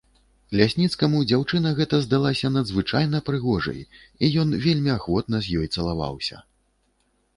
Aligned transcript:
Лясніцкаму 0.59 1.19
дзяўчына 1.31 1.73
гэта 1.79 1.99
здалася 2.07 2.51
надзвычайна 2.55 3.21
прыгожай, 3.27 3.79
і 4.25 4.31
ён 4.45 4.57
вельмі 4.67 4.91
ахвотна 4.97 5.37
з 5.49 5.59
ёй 5.63 5.67
цалаваўся. 5.79 6.43